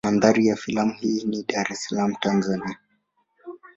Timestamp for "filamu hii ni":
0.55-1.43